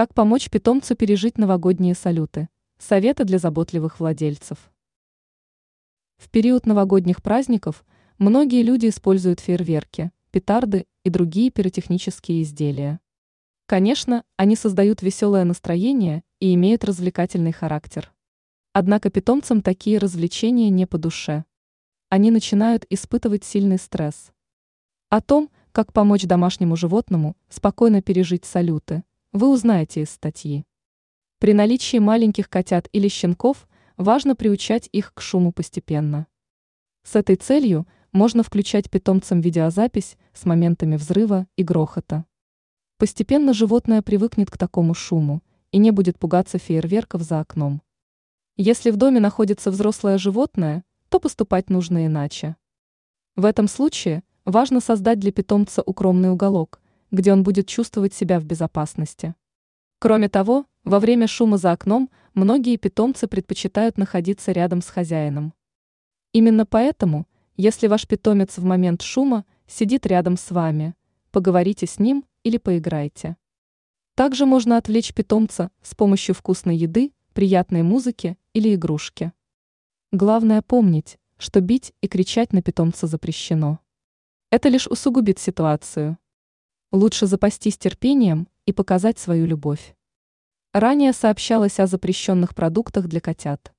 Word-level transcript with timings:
Как 0.00 0.14
помочь 0.14 0.48
питомцу 0.48 0.96
пережить 0.96 1.36
новогодние 1.36 1.94
салюты? 1.94 2.48
Советы 2.78 3.24
для 3.24 3.36
заботливых 3.36 4.00
владельцев. 4.00 4.72
В 6.16 6.30
период 6.30 6.64
новогодних 6.64 7.22
праздников 7.22 7.84
многие 8.16 8.62
люди 8.62 8.88
используют 8.88 9.40
фейерверки, 9.40 10.10
петарды 10.30 10.86
и 11.04 11.10
другие 11.10 11.50
пиротехнические 11.50 12.44
изделия. 12.44 12.98
Конечно, 13.66 14.24
они 14.38 14.56
создают 14.56 15.02
веселое 15.02 15.44
настроение 15.44 16.24
и 16.38 16.54
имеют 16.54 16.82
развлекательный 16.84 17.52
характер. 17.52 18.10
Однако 18.72 19.10
питомцам 19.10 19.60
такие 19.60 19.98
развлечения 19.98 20.70
не 20.70 20.86
по 20.86 20.96
душе. 20.96 21.44
Они 22.08 22.30
начинают 22.30 22.86
испытывать 22.88 23.44
сильный 23.44 23.76
стресс. 23.76 24.32
О 25.10 25.20
том, 25.20 25.50
как 25.72 25.92
помочь 25.92 26.24
домашнему 26.24 26.74
животному 26.74 27.36
спокойно 27.50 28.00
пережить 28.00 28.46
салюты, 28.46 29.04
вы 29.32 29.48
узнаете 29.48 30.02
из 30.02 30.10
статьи. 30.10 30.64
При 31.38 31.52
наличии 31.54 31.98
маленьких 31.98 32.50
котят 32.50 32.88
или 32.92 33.06
щенков 33.06 33.68
важно 33.96 34.34
приучать 34.34 34.88
их 34.90 35.14
к 35.14 35.20
шуму 35.20 35.52
постепенно. 35.52 36.26
С 37.04 37.14
этой 37.14 37.36
целью 37.36 37.86
можно 38.12 38.42
включать 38.42 38.90
питомцам 38.90 39.40
видеозапись 39.40 40.18
с 40.32 40.44
моментами 40.46 40.96
взрыва 40.96 41.46
и 41.56 41.62
грохота. 41.62 42.24
Постепенно 42.98 43.54
животное 43.54 44.02
привыкнет 44.02 44.50
к 44.50 44.58
такому 44.58 44.94
шуму 44.94 45.42
и 45.70 45.78
не 45.78 45.92
будет 45.92 46.18
пугаться 46.18 46.58
фейерверков 46.58 47.22
за 47.22 47.40
окном. 47.40 47.82
Если 48.56 48.90
в 48.90 48.96
доме 48.96 49.20
находится 49.20 49.70
взрослое 49.70 50.18
животное, 50.18 50.84
то 51.08 51.20
поступать 51.20 51.70
нужно 51.70 52.04
иначе. 52.06 52.56
В 53.36 53.44
этом 53.44 53.68
случае 53.68 54.24
важно 54.44 54.80
создать 54.80 55.20
для 55.20 55.30
питомца 55.30 55.82
укромный 55.82 56.30
уголок, 56.30 56.80
где 57.10 57.32
он 57.32 57.42
будет 57.42 57.66
чувствовать 57.66 58.14
себя 58.14 58.38
в 58.40 58.44
безопасности. 58.44 59.34
Кроме 59.98 60.28
того, 60.28 60.66
во 60.84 60.98
время 60.98 61.26
шума 61.26 61.58
за 61.58 61.72
окном 61.72 62.10
многие 62.34 62.76
питомцы 62.76 63.26
предпочитают 63.26 63.98
находиться 63.98 64.52
рядом 64.52 64.82
с 64.82 64.88
хозяином. 64.88 65.52
Именно 66.32 66.64
поэтому, 66.64 67.26
если 67.56 67.86
ваш 67.86 68.06
питомец 68.06 68.56
в 68.56 68.64
момент 68.64 69.02
шума 69.02 69.44
сидит 69.66 70.06
рядом 70.06 70.36
с 70.36 70.50
вами, 70.50 70.94
поговорите 71.30 71.86
с 71.86 71.98
ним 71.98 72.24
или 72.44 72.56
поиграйте. 72.56 73.36
Также 74.14 74.46
можно 74.46 74.76
отвлечь 74.76 75.14
питомца 75.14 75.70
с 75.82 75.94
помощью 75.94 76.34
вкусной 76.34 76.76
еды, 76.76 77.12
приятной 77.32 77.82
музыки 77.82 78.36
или 78.52 78.74
игрушки. 78.74 79.32
Главное 80.12 80.62
помнить, 80.62 81.18
что 81.38 81.60
бить 81.60 81.92
и 82.00 82.08
кричать 82.08 82.52
на 82.52 82.62
питомца 82.62 83.06
запрещено. 83.06 83.78
Это 84.50 84.68
лишь 84.68 84.86
усугубит 84.86 85.38
ситуацию. 85.38 86.18
Лучше 86.92 87.26
запастись 87.26 87.78
терпением 87.78 88.48
и 88.66 88.72
показать 88.72 89.18
свою 89.18 89.46
любовь. 89.46 89.94
Ранее 90.72 91.12
сообщалось 91.12 91.78
о 91.78 91.86
запрещенных 91.86 92.54
продуктах 92.54 93.06
для 93.06 93.20
котят. 93.20 93.72